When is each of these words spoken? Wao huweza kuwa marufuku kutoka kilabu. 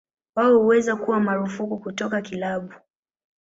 Wao 0.35 0.57
huweza 0.57 0.95
kuwa 0.95 1.19
marufuku 1.19 1.77
kutoka 1.79 2.21
kilabu. 2.21 2.73